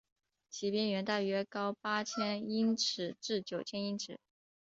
[0.49, 4.19] 其边缘大约高八千英尺至九千英尺。